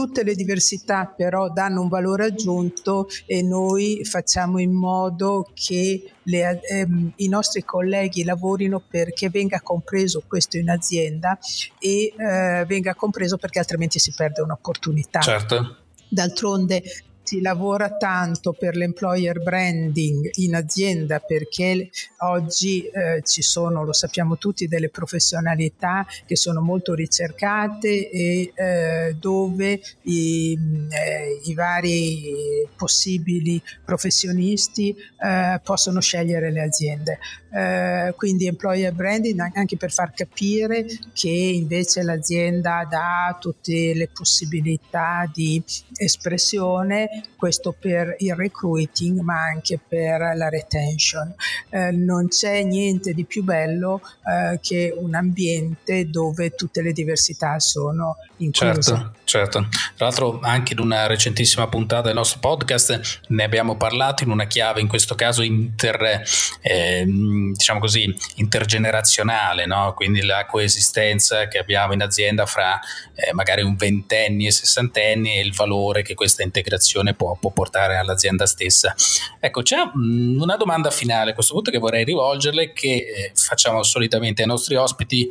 Tutte 0.00 0.22
le 0.22 0.34
diversità 0.34 1.12
però 1.14 1.50
danno 1.50 1.82
un 1.82 1.88
valore 1.88 2.24
aggiunto 2.24 3.06
e 3.26 3.42
noi 3.42 4.02
facciamo 4.02 4.58
in 4.58 4.72
modo 4.72 5.50
che 5.52 6.12
le, 6.22 6.58
ehm, 6.62 7.12
i 7.16 7.28
nostri 7.28 7.64
colleghi 7.64 8.24
lavorino 8.24 8.80
perché 8.80 9.28
venga 9.28 9.60
compreso 9.60 10.22
questo 10.26 10.56
in 10.56 10.70
azienda 10.70 11.38
e 11.78 12.14
eh, 12.16 12.64
venga 12.66 12.94
compreso 12.94 13.36
perché 13.36 13.58
altrimenti 13.58 13.98
si 13.98 14.14
perde 14.16 14.40
un'opportunità. 14.40 15.20
Certo. 15.20 15.76
D'altronde 16.08 16.82
si 17.30 17.40
lavora 17.40 17.96
tanto 17.96 18.52
per 18.52 18.74
l'employer 18.74 19.40
branding 19.40 20.30
in 20.38 20.56
azienda 20.56 21.20
perché 21.20 21.88
oggi 22.22 22.82
eh, 22.86 23.22
ci 23.24 23.40
sono, 23.40 23.84
lo 23.84 23.92
sappiamo 23.92 24.36
tutti, 24.36 24.66
delle 24.66 24.88
professionalità 24.88 26.04
che 26.26 26.34
sono 26.34 26.60
molto 26.60 26.92
ricercate 26.92 28.10
e 28.10 28.52
eh, 28.52 29.16
dove 29.16 29.80
i, 30.02 30.58
eh, 30.90 31.40
i, 31.44 31.54
vari 31.54 32.66
possibili 32.76 33.62
professionisti 33.84 34.92
eh, 34.92 35.60
possono 35.62 36.00
scegliere 36.00 36.50
le 36.50 36.62
aziende. 36.62 37.18
Eh, 37.52 38.14
quindi 38.16 38.46
employer 38.46 38.92
branding 38.92 39.40
anche 39.54 39.76
per 39.76 39.90
far 39.92 40.12
capire 40.12 40.86
che 41.12 41.28
invece 41.28 42.02
l'azienda 42.02 42.86
dà 42.88 43.36
tutte 43.40 43.92
le 43.94 44.08
possibilità 44.08 45.28
di 45.32 45.62
espressione 45.96 47.08
questo 47.36 47.74
per 47.76 48.14
il 48.18 48.34
recruiting 48.34 49.20
ma 49.20 49.42
anche 49.42 49.80
per 49.86 50.20
la 50.36 50.48
retention. 50.48 51.34
Eh, 51.70 51.90
non 51.90 52.28
c'è 52.28 52.62
niente 52.62 53.14
di 53.14 53.24
più 53.24 53.42
bello 53.42 54.00
eh, 54.26 54.58
che 54.60 54.94
un 54.96 55.14
ambiente 55.14 56.08
dove 56.08 56.54
tutte 56.54 56.82
le 56.82 56.92
diversità 56.92 57.58
sono 57.58 58.16
incluse. 58.36 58.82
Certo, 58.82 59.12
certo. 59.24 59.68
Tra 59.96 60.06
l'altro 60.06 60.40
anche 60.42 60.74
in 60.74 60.80
una 60.80 61.06
recentissima 61.06 61.66
puntata 61.68 62.08
del 62.08 62.14
nostro 62.14 62.40
podcast 62.40 63.22
ne 63.28 63.42
abbiamo 63.42 63.76
parlato 63.76 64.22
in 64.22 64.30
una 64.30 64.46
chiave 64.46 64.80
in 64.80 64.88
questo 64.88 65.14
caso 65.14 65.42
inter, 65.42 66.22
eh, 66.60 67.04
diciamo 67.52 67.80
così, 67.80 68.14
intergenerazionale, 68.36 69.66
no? 69.66 69.92
quindi 69.94 70.22
la 70.22 70.46
coesistenza 70.46 71.48
che 71.48 71.58
abbiamo 71.58 71.92
in 71.92 72.02
azienda 72.02 72.46
fra 72.46 72.78
eh, 73.14 73.32
magari 73.32 73.62
un 73.62 73.76
ventenni 73.76 74.46
e 74.46 74.52
sessantenni 74.52 75.36
e 75.36 75.40
il 75.40 75.52
valore 75.54 76.02
che 76.02 76.14
questa 76.14 76.42
integrazione 76.42 77.14
può, 77.14 77.36
può 77.40 77.50
portare 77.50 77.96
all'azienda 77.96 78.46
stessa. 78.46 78.94
Ecco, 79.38 79.62
c'è 79.62 79.76
mm, 79.76 80.40
una 80.40 80.56
domanda 80.56 80.90
finale 80.90 81.30
a 81.30 81.34
questo 81.34 81.54
punto 81.54 81.70
che 81.70 81.78
vorrei 81.78 82.04
rivolgerle, 82.04 82.72
che 82.72 82.88
eh, 82.88 83.32
facciamo 83.34 83.82
solitamente 83.82 84.42
ai 84.42 84.48
nostri 84.48 84.76
ospiti 84.76 85.28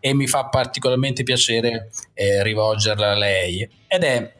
e 0.00 0.14
mi 0.14 0.26
fa 0.26 0.46
particolarmente 0.46 1.22
piacere 1.22 1.90
eh, 2.14 2.42
rivolgerla 2.42 3.10
a 3.10 3.14
lei, 3.14 3.68
ed 3.88 4.04
è 4.04 4.32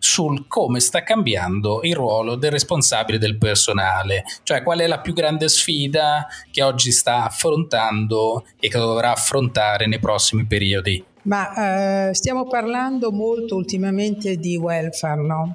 sul 0.00 0.48
come 0.48 0.80
sta 0.80 1.04
cambiando 1.04 1.80
il 1.82 1.94
ruolo 1.94 2.34
del 2.34 2.50
responsabile 2.50 3.18
del 3.18 3.36
personale, 3.38 4.24
cioè 4.42 4.62
qual 4.64 4.80
è 4.80 4.86
la 4.86 4.98
più 4.98 5.12
grande 5.12 5.48
sfida 5.48 6.26
che 6.50 6.62
oggi 6.62 6.90
sta 6.90 7.26
affrontando 7.26 8.44
e 8.58 8.68
che 8.68 8.78
dovrà 8.78 9.12
affrontare 9.12 9.86
nei 9.86 10.00
prossimi 10.00 10.46
periodi. 10.46 11.04
Ma 11.22 12.08
eh, 12.08 12.14
stiamo 12.14 12.46
parlando 12.46 13.12
molto 13.12 13.54
ultimamente 13.54 14.36
di 14.36 14.56
welfare, 14.56 15.20
no? 15.20 15.54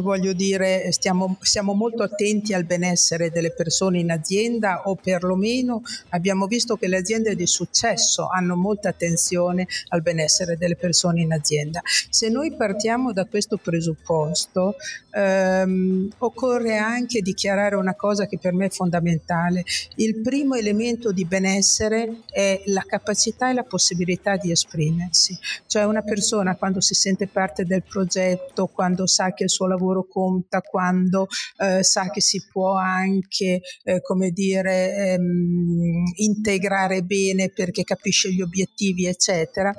Voglio 0.00 0.32
dire, 0.32 0.90
stiamo, 0.92 1.36
siamo 1.40 1.74
molto 1.74 2.02
attenti 2.02 2.54
al 2.54 2.64
benessere 2.64 3.30
delle 3.30 3.50
persone 3.50 3.98
in 3.98 4.10
azienda 4.10 4.82
o 4.84 4.94
perlomeno 4.94 5.82
abbiamo 6.10 6.46
visto 6.46 6.76
che 6.76 6.86
le 6.86 6.98
aziende 6.98 7.34
di 7.34 7.46
successo 7.46 8.28
hanno 8.28 8.54
molta 8.54 8.90
attenzione 8.90 9.66
al 9.88 10.02
benessere 10.02 10.56
delle 10.56 10.76
persone 10.76 11.22
in 11.22 11.32
azienda. 11.32 11.80
Se 12.10 12.28
noi 12.28 12.54
partiamo 12.54 13.12
da 13.12 13.24
questo 13.24 13.56
presupposto, 13.56 14.76
ehm, 15.10 16.10
occorre 16.18 16.76
anche 16.76 17.20
dichiarare 17.20 17.74
una 17.76 17.94
cosa 17.94 18.26
che 18.26 18.38
per 18.38 18.52
me 18.52 18.66
è 18.66 18.70
fondamentale. 18.70 19.64
Il 19.96 20.20
primo 20.20 20.54
elemento 20.54 21.10
di 21.10 21.24
benessere 21.24 22.20
è 22.30 22.62
la 22.66 22.84
capacità 22.86 23.50
e 23.50 23.54
la 23.54 23.64
possibilità 23.64 24.36
di 24.36 24.50
esprimersi. 24.50 25.36
Cioè 25.66 25.84
una 25.84 26.02
persona 26.02 26.54
quando 26.54 26.80
si 26.80 26.94
sente 26.94 27.26
parte 27.26 27.64
del 27.64 27.82
progetto, 27.82 28.66
quando 28.66 29.06
sa 29.06 29.32
che 29.32 29.44
il 29.44 29.50
suo 29.56 29.66
lavoro 29.66 30.06
conta, 30.06 30.60
quando 30.60 31.26
eh, 31.58 31.82
sa 31.82 32.10
che 32.10 32.20
si 32.20 32.46
può 32.50 32.76
anche, 32.76 33.60
eh, 33.84 34.00
come 34.02 34.30
dire, 34.30 35.12
ehm, 35.12 36.04
integrare 36.16 37.02
bene 37.02 37.48
perché 37.48 37.82
capisce 37.82 38.32
gli 38.32 38.42
obiettivi, 38.42 39.06
eccetera 39.06 39.72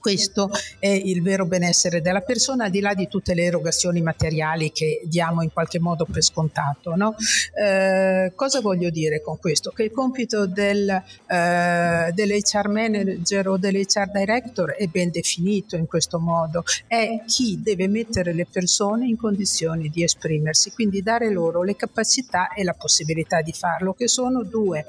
questo 0.00 0.50
è 0.78 0.88
il 0.88 1.22
vero 1.22 1.44
benessere 1.44 2.00
della 2.00 2.22
persona, 2.22 2.64
al 2.64 2.70
di 2.70 2.80
là 2.80 2.94
di 2.94 3.06
tutte 3.06 3.34
le 3.34 3.44
erogazioni 3.44 4.00
materiali 4.00 4.72
che 4.72 5.02
diamo 5.04 5.42
in 5.42 5.52
qualche 5.52 5.78
modo 5.78 6.06
per 6.10 6.22
scontato. 6.22 6.96
No? 6.96 7.14
Eh, 7.54 8.32
cosa 8.34 8.60
voglio 8.60 8.90
dire 8.90 9.20
con 9.20 9.38
questo? 9.38 9.70
Che 9.70 9.84
il 9.84 9.92
compito 9.92 10.46
del, 10.46 10.88
eh, 10.88 12.10
dell'HR 12.12 12.68
manager 12.68 13.48
o 13.48 13.56
dell'HR 13.58 14.10
director 14.10 14.70
è 14.72 14.86
ben 14.86 15.10
definito 15.10 15.76
in 15.76 15.86
questo 15.86 16.18
modo, 16.18 16.64
è 16.86 17.22
chi 17.26 17.60
deve 17.62 17.86
mettere 17.86 18.32
le 18.32 18.46
persone 18.50 19.06
in 19.06 19.16
condizioni 19.16 19.88
di 19.88 20.02
esprimersi, 20.02 20.72
quindi 20.72 21.02
dare 21.02 21.30
loro 21.30 21.62
le 21.62 21.76
capacità 21.76 22.52
e 22.54 22.64
la 22.64 22.74
possibilità 22.74 23.42
di 23.42 23.52
farlo, 23.52 23.92
che 23.92 24.08
sono 24.08 24.42
due 24.42 24.86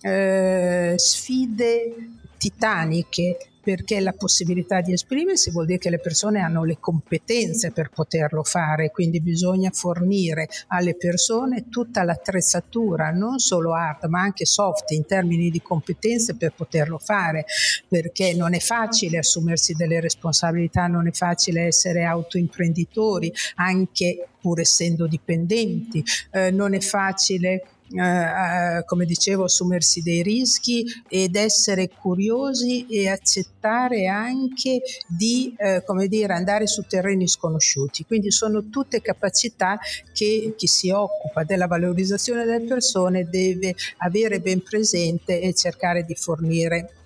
eh, 0.00 0.94
sfide 0.96 2.17
titaniche 2.38 3.36
perché 3.68 4.00
la 4.00 4.14
possibilità 4.14 4.80
di 4.80 4.94
esprimersi 4.94 5.50
vuol 5.50 5.66
dire 5.66 5.76
che 5.76 5.90
le 5.90 5.98
persone 5.98 6.40
hanno 6.40 6.64
le 6.64 6.78
competenze 6.80 7.70
per 7.70 7.90
poterlo 7.90 8.42
fare, 8.42 8.90
quindi 8.90 9.20
bisogna 9.20 9.68
fornire 9.70 10.48
alle 10.68 10.96
persone 10.96 11.68
tutta 11.68 12.02
l'attrezzatura, 12.02 13.10
non 13.10 13.38
solo 13.38 13.74
hard 13.74 14.04
ma 14.04 14.22
anche 14.22 14.46
soft 14.46 14.92
in 14.92 15.04
termini 15.04 15.50
di 15.50 15.60
competenze 15.60 16.34
per 16.34 16.54
poterlo 16.54 16.96
fare, 16.96 17.44
perché 17.86 18.32
non 18.32 18.54
è 18.54 18.58
facile 18.58 19.18
assumersi 19.18 19.74
delle 19.74 20.00
responsabilità, 20.00 20.86
non 20.86 21.06
è 21.06 21.12
facile 21.12 21.64
essere 21.64 22.04
autoimprenditori, 22.04 23.30
anche 23.56 24.28
pur 24.40 24.60
essendo 24.60 25.06
dipendenti, 25.06 26.02
eh, 26.30 26.50
non 26.50 26.72
è 26.72 26.80
facile 26.80 27.64
eh, 27.90 28.78
eh, 28.78 28.84
come 28.84 29.04
dicevo, 29.04 29.44
assumersi 29.44 30.02
dei 30.02 30.22
rischi 30.22 30.84
ed 31.08 31.36
essere 31.36 31.88
curiosi 31.88 32.86
e 32.86 33.08
accettare 33.08 34.06
anche 34.06 34.80
di, 35.06 35.54
eh, 35.56 35.82
come 35.84 36.08
dire, 36.08 36.32
andare 36.32 36.66
su 36.66 36.82
terreni 36.82 37.26
sconosciuti. 37.26 38.04
Quindi 38.04 38.30
sono 38.30 38.68
tutte 38.68 39.00
capacità 39.00 39.78
che 40.12 40.54
chi 40.56 40.66
si 40.66 40.90
occupa 40.90 41.44
della 41.44 41.66
valorizzazione 41.66 42.44
delle 42.44 42.66
persone 42.66 43.28
deve 43.28 43.74
avere 43.98 44.40
ben 44.40 44.62
presente 44.62 45.40
e 45.40 45.54
cercare 45.54 46.04
di 46.04 46.14
fornire 46.14 46.97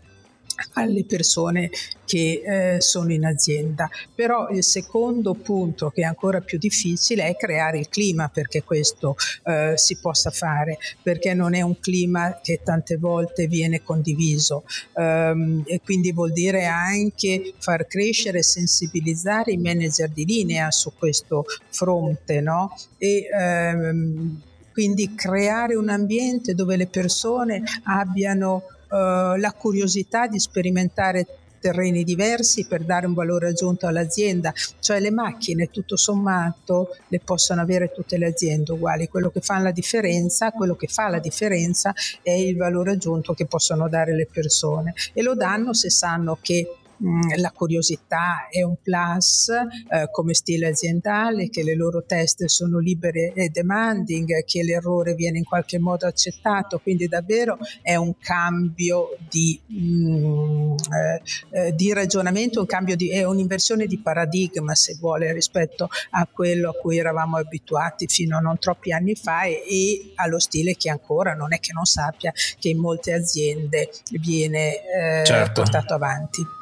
alle 0.75 1.05
persone 1.05 1.71
che 2.05 2.43
eh, 2.45 2.81
sono 2.81 3.13
in 3.13 3.25
azienda. 3.25 3.89
Però 4.15 4.49
il 4.49 4.63
secondo 4.63 5.35
punto 5.35 5.91
che 5.91 6.03
è 6.03 6.05
ancora 6.05 6.41
più 6.41 6.59
difficile 6.59 7.25
è 7.25 7.37
creare 7.37 7.79
il 7.79 7.89
clima 7.89 8.29
perché 8.29 8.63
questo 8.63 9.17
eh, 9.45 9.75
si 9.77 9.99
possa 9.99 10.31
fare, 10.31 10.79
perché 11.03 11.35
non 11.35 11.55
è 11.55 11.63
un 11.63 11.79
clima 11.81 12.41
che 12.43 12.61
tante 12.63 12.97
volte 12.97 13.47
viene 13.47 13.83
condiviso 13.83 14.65
um, 14.95 15.63
e 15.67 15.81
quindi 15.83 16.13
vuol 16.13 16.33
dire 16.33 16.67
anche 16.67 17.55
far 17.59 17.87
crescere 17.87 18.39
e 18.39 18.43
sensibilizzare 18.43 19.53
i 19.53 19.57
manager 19.57 20.11
di 20.11 20.25
linea 20.25 20.71
su 20.71 20.93
questo 20.97 21.45
fronte, 21.71 22.41
no? 22.41 22.75
E, 22.99 23.27
um, 23.33 24.41
quindi 24.73 25.15
creare 25.15 25.77
un 25.77 25.89
ambiente 25.89 26.55
dove 26.55 26.77
le 26.77 26.87
persone 26.87 27.63
abbiano 27.85 28.65
eh, 28.93 29.39
la 29.39 29.55
curiosità 29.57 30.27
di 30.27 30.39
sperimentare 30.39 31.27
terreni 31.63 32.03
diversi 32.03 32.67
per 32.67 32.83
dare 32.83 33.07
un 33.07 33.15
valore 33.15 33.49
aggiunto 33.49 33.87
all'azienda, 33.87 34.53
cioè 34.81 34.99
le 34.99 35.13
macchine 35.13 35.71
tutto 35.71 35.97
sommato 35.97 36.97
le 37.07 37.21
possono 37.21 37.61
avere 37.61 37.93
tutte 37.93 38.19
le 38.19 38.27
aziende 38.27 38.73
uguali, 38.73 39.09
quello 39.09 39.31
che 39.31 39.41
fa 39.41 39.59
la 39.59 39.71
differenza, 39.71 40.51
quello 40.51 40.75
che 40.75 40.89
fa 40.89 41.09
la 41.09 41.21
differenza 41.21 41.95
è 42.21 42.33
il 42.33 42.57
valore 42.57 42.93
aggiunto 42.93 43.33
che 43.33 43.47
possono 43.47 43.89
dare 43.89 44.15
le 44.15 44.27
persone. 44.31 44.93
E 45.15 45.23
lo 45.23 45.37
danno 45.37 45.73
se 45.73 45.89
sanno 45.89 46.37
che 46.43 46.69
Mm, 47.05 47.21
la 47.37 47.51
curiosità 47.51 48.47
è 48.49 48.63
un 48.63 48.77
plus 48.81 49.49
eh, 49.49 50.09
come 50.11 50.35
stile 50.35 50.69
aziendale, 50.69 51.49
che 51.49 51.63
le 51.63 51.75
loro 51.75 52.05
teste 52.05 52.49
sono 52.49 52.79
libere 52.79 53.33
e 53.33 53.49
demanding, 53.49 54.45
che 54.45 54.63
l'errore 54.63 55.15
viene 55.15 55.39
in 55.39 55.45
qualche 55.45 55.79
modo 55.79 56.07
accettato, 56.07 56.79
quindi 56.79 57.09
davvero 57.09 57.59
è 57.81 57.97
un 57.97 58.17
cambio 58.19 59.17
di, 59.29 59.61
mm, 59.73 60.73
eh, 60.73 61.23
eh, 61.51 61.75
di 61.75 61.93
ragionamento, 61.93 62.61
un 62.61 62.67
cambio 62.67 62.95
di, 62.95 63.11
è 63.11 63.25
un'inversione 63.25 63.87
di 63.87 63.99
paradigma 63.99 64.75
se 64.75 64.97
vuole 65.01 65.33
rispetto 65.33 65.89
a 66.11 66.29
quello 66.31 66.71
a 66.71 66.75
cui 66.75 66.99
eravamo 66.99 67.37
abituati 67.37 68.07
fino 68.07 68.37
a 68.37 68.41
non 68.41 68.59
troppi 68.59 68.93
anni 68.93 69.15
fa 69.15 69.43
e, 69.43 69.63
e 69.69 70.13
allo 70.17 70.39
stile 70.39 70.77
che 70.77 70.91
ancora 70.91 71.35
non 71.35 71.53
è 71.53 71.59
che 71.59 71.73
non 71.73 71.85
sappia 71.85 72.33
che 72.59 72.69
in 72.69 72.79
molte 72.79 73.13
aziende 73.13 73.91
viene 74.21 74.77
eh, 74.77 75.25
certo. 75.25 75.63
portato 75.63 75.95
avanti. 75.95 76.61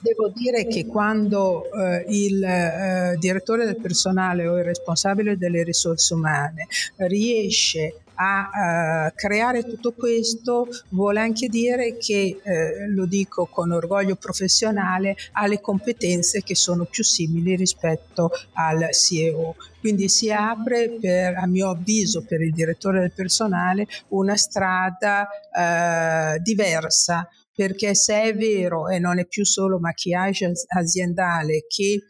Devo 0.00 0.28
dire 0.34 0.66
che 0.66 0.86
quando 0.86 1.70
eh, 1.72 2.04
il 2.08 2.42
eh, 2.42 3.16
direttore 3.18 3.64
del 3.64 3.80
personale 3.80 4.46
o 4.46 4.58
il 4.58 4.64
responsabile 4.64 5.36
delle 5.36 5.62
risorse 5.62 6.14
umane 6.14 6.66
riesce 6.96 7.94
a 8.20 9.06
uh, 9.08 9.14
creare 9.14 9.64
tutto 9.64 9.92
questo 9.92 10.66
vuole 10.90 11.20
anche 11.20 11.48
dire 11.48 11.96
che, 11.96 12.40
eh, 12.42 12.88
lo 12.88 13.06
dico 13.06 13.46
con 13.46 13.70
orgoglio 13.70 14.16
professionale, 14.16 15.16
ha 15.32 15.46
le 15.46 15.60
competenze 15.60 16.42
che 16.42 16.54
sono 16.54 16.84
più 16.84 17.04
simili 17.04 17.54
rispetto 17.54 18.30
al 18.54 18.88
CEO. 18.92 19.54
Quindi 19.80 20.08
si 20.08 20.32
apre, 20.32 20.96
per, 21.00 21.36
a 21.36 21.46
mio 21.46 21.70
avviso, 21.70 22.24
per 22.24 22.40
il 22.40 22.52
direttore 22.52 23.00
del 23.00 23.12
personale 23.12 23.86
una 24.08 24.36
strada 24.36 25.28
eh, 25.56 26.40
diversa 26.40 27.28
perché 27.58 27.96
se 27.96 28.22
è 28.22 28.36
vero 28.36 28.86
e 28.86 29.00
non 29.00 29.18
è 29.18 29.26
più 29.26 29.44
solo 29.44 29.80
maquillage 29.80 30.52
aziendale 30.76 31.64
che 31.66 32.04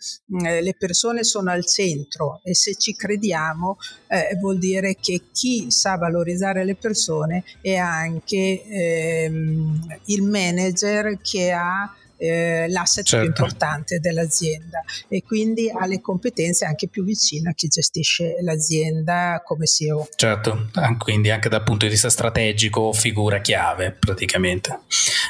eh, 0.44 0.60
le 0.60 0.74
persone 0.76 1.24
sono 1.24 1.50
al 1.50 1.64
centro 1.64 2.42
e 2.44 2.54
se 2.54 2.74
ci 2.74 2.94
crediamo 2.94 3.78
eh, 4.08 4.36
vuol 4.38 4.58
dire 4.58 4.96
che 5.00 5.22
chi 5.32 5.70
sa 5.70 5.96
valorizzare 5.96 6.66
le 6.66 6.74
persone 6.74 7.44
è 7.62 7.76
anche 7.76 8.62
ehm, 8.62 10.00
il 10.04 10.22
manager 10.22 11.18
che 11.22 11.50
ha 11.50 11.94
eh, 12.18 12.66
l'asset 12.68 13.04
certo. 13.04 13.24
più 13.24 13.34
importante 13.34 13.98
dell'azienda 13.98 14.82
e 15.08 15.22
quindi 15.22 15.70
ha 15.70 15.86
le 15.86 16.00
competenze 16.00 16.64
anche 16.64 16.88
più 16.88 17.04
vicine 17.04 17.50
a 17.50 17.52
chi 17.54 17.68
gestisce 17.68 18.36
l'azienda 18.42 19.42
come 19.44 19.66
CEO. 19.66 20.08
Certo, 20.16 20.68
quindi 20.98 21.30
anche 21.30 21.48
dal 21.48 21.62
punto 21.62 21.86
di 21.86 21.92
vista 21.92 22.10
strategico 22.10 22.92
figura 22.92 23.40
chiave 23.40 23.92
praticamente. 23.92 24.80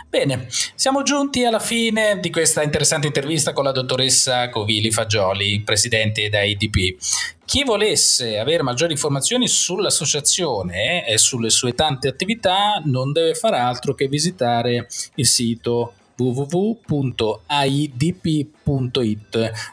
Bene, 0.09 0.49
siamo 0.75 1.03
giunti 1.03 1.45
alla 1.45 1.59
fine 1.59 2.19
di 2.21 2.31
questa 2.31 2.63
interessante 2.63 3.07
intervista 3.07 3.53
con 3.53 3.65
la 3.65 3.73
dottoressa 3.73 4.49
Covili 4.49 4.91
Fagioli, 4.91 5.61
presidente 5.61 6.29
da 6.29 6.43
IDP. 6.43 6.97
Chi 7.45 7.65
volesse 7.65 8.39
avere 8.39 8.63
maggiori 8.63 8.93
informazioni 8.93 9.49
sull'associazione 9.49 11.07
e 11.07 11.17
sulle 11.17 11.49
sue 11.49 11.75
tante 11.75 12.07
attività 12.07 12.83
non 12.85 13.13
deve 13.13 13.33
fare 13.33 13.57
altro 13.57 13.95
che 13.95 14.07
visitare 14.07 14.87
il 15.15 15.27
sito 15.27 15.95
www.aidp.it 16.19 17.53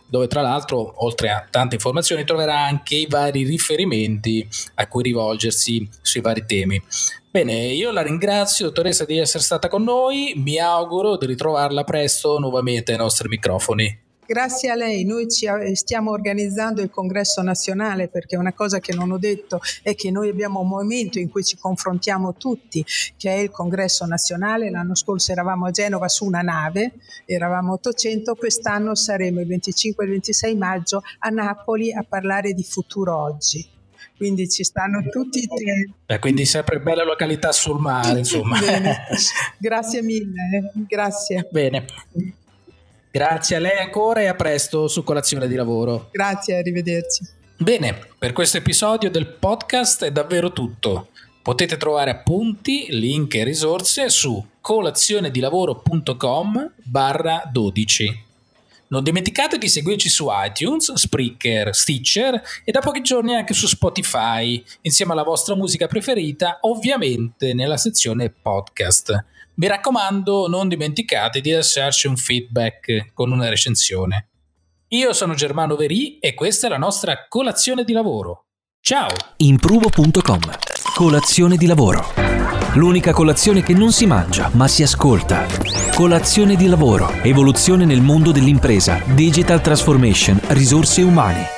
dove 0.07 0.27
tra 0.27 0.41
l'altro 0.41 1.03
oltre 1.03 1.31
a 1.31 1.45
tante 1.49 1.75
informazioni 1.75 2.23
troverà 2.23 2.59
anche 2.59 2.95
i 2.95 3.07
vari 3.09 3.43
riferimenti 3.43 4.47
a 4.75 4.87
cui 4.87 5.03
rivolgersi 5.03 5.89
sui 6.01 6.21
vari 6.21 6.45
temi. 6.45 6.81
Bene, 7.31 7.65
io 7.65 7.91
la 7.91 8.01
ringrazio 8.01 8.67
dottoressa 8.67 9.03
di 9.03 9.17
essere 9.17 9.43
stata 9.43 9.67
con 9.67 9.83
noi, 9.83 10.33
mi 10.37 10.57
auguro 10.57 11.17
di 11.17 11.25
ritrovarla 11.25 11.83
presto 11.83 12.39
nuovamente 12.39 12.93
ai 12.93 12.97
nostri 12.97 13.27
microfoni. 13.27 14.04
Grazie 14.27 14.71
a 14.71 14.75
lei, 14.75 15.03
noi 15.03 15.29
ci, 15.29 15.47
stiamo 15.73 16.09
organizzando 16.09 16.81
il 16.81 16.89
congresso 16.89 17.43
nazionale 17.43 18.07
perché 18.07 18.35
una 18.35 18.53
cosa 18.53 18.79
che 18.79 18.93
non 18.93 19.11
ho 19.11 19.19
detto 19.19 19.59
è 19.83 19.93
che 19.93 20.09
noi 20.09 20.29
abbiamo 20.29 20.61
un 20.61 20.67
movimento 20.67 21.19
in 21.19 21.29
cui 21.29 21.43
ci 21.43 21.57
confrontiamo 21.57 22.33
tutti, 22.33 22.83
che 23.17 23.35
è 23.35 23.37
il 23.37 23.51
congresso 23.51 24.05
nazionale. 24.05 24.71
L'anno 24.71 24.95
scorso 24.95 25.31
eravamo 25.31 25.67
a 25.67 25.71
Genova 25.71 26.07
su 26.07 26.25
una 26.25 26.41
nave, 26.41 26.93
eravamo 27.25 27.73
800, 27.73 28.33
quest'anno 28.33 28.95
saremo 28.95 29.41
il 29.41 29.47
25 29.47 30.03
e 30.03 30.07
il 30.07 30.13
26 30.13 30.55
maggio 30.55 31.03
a 31.19 31.29
Napoli 31.29 31.93
a 31.93 32.03
parlare 32.03 32.53
di 32.53 32.63
futuro 32.63 33.15
oggi 33.15 33.73
quindi 34.17 34.49
ci 34.49 34.63
stanno 34.63 35.03
tutti 35.09 35.41
e 35.41 35.47
tre. 35.47 35.89
Beh, 36.05 36.19
quindi 36.19 36.45
sempre 36.45 36.79
bella 36.79 37.03
località 37.03 37.51
sul 37.51 37.81
mare, 37.81 38.19
insomma. 38.19 38.57
grazie 39.59 40.01
mille, 40.01 40.71
grazie. 40.87 41.47
Bene. 41.51 41.85
Grazie 43.15 43.55
a 43.55 43.59
lei 43.59 43.77
ancora 43.77 44.19
e 44.19 44.25
a 44.25 44.35
presto 44.35 44.89
su 44.89 45.05
colazione 45.05 45.47
di 45.47 45.55
lavoro. 45.55 46.09
Grazie, 46.11 46.57
arrivederci. 46.57 47.25
Bene, 47.55 47.97
per 48.17 48.33
questo 48.33 48.57
episodio 48.57 49.09
del 49.09 49.27
podcast 49.27 50.03
è 50.03 50.11
davvero 50.11 50.51
tutto. 50.51 51.07
Potete 51.41 51.77
trovare 51.77 52.11
appunti, 52.11 52.87
link 52.89 53.35
e 53.35 53.45
risorse 53.45 54.09
su 54.09 54.45
colazionedilavoro.com 54.59 56.71
barra 56.83 57.49
12. 57.49 58.23
Non 58.87 59.01
dimenticate 59.01 59.57
di 59.57 59.69
seguirci 59.69 60.09
su 60.09 60.27
iTunes, 60.29 60.91
Spreaker, 60.91 61.73
Stitcher 61.73 62.41
e 62.65 62.71
da 62.73 62.81
pochi 62.81 62.99
giorni 62.99 63.33
anche 63.33 63.53
su 63.53 63.65
Spotify, 63.65 64.61
insieme 64.81 65.13
alla 65.13 65.23
vostra 65.23 65.55
musica 65.55 65.87
preferita, 65.87 66.57
ovviamente 66.63 67.53
nella 67.53 67.77
sezione 67.77 68.29
podcast. 68.29 69.23
Mi 69.55 69.67
raccomando, 69.67 70.47
non 70.47 70.67
dimenticate 70.67 71.39
di 71.39 71.51
lasciarci 71.51 72.07
un 72.07 72.17
feedback 72.17 73.13
con 73.13 73.31
una 73.31 73.47
recensione. 73.47 74.29
Io 74.89 75.13
sono 75.13 75.33
Germano 75.33 75.77
Verì 75.77 76.19
e 76.19 76.33
questa 76.33 76.67
è 76.67 76.69
la 76.69 76.77
nostra 76.77 77.27
colazione 77.29 77.85
di 77.85 77.93
lavoro. 77.93 78.47
Ciao! 78.81 79.07
Impruvo.com 79.37 80.41
Colazione 80.93 81.55
di 81.55 81.65
lavoro. 81.67 82.05
L'unica 82.75 83.13
colazione 83.13 83.63
che 83.63 83.73
non 83.73 83.93
si 83.93 84.05
mangia, 84.05 84.49
ma 84.53 84.67
si 84.67 84.83
ascolta. 84.83 85.45
Colazione 85.93 86.55
di 86.57 86.67
lavoro. 86.67 87.09
Evoluzione 87.23 87.85
nel 87.85 88.01
mondo 88.01 88.31
dell'impresa. 88.31 89.01
Digital 89.13 89.61
transformation. 89.61 90.37
Risorse 90.49 91.01
umane. 91.01 91.54